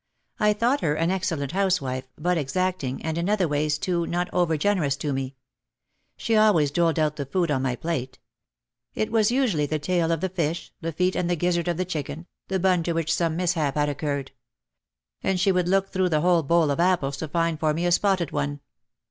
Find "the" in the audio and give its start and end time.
7.17-7.25, 9.67-9.77, 10.21-10.27, 10.81-10.91, 11.29-11.35, 11.77-11.85, 12.47-12.57, 16.09-16.21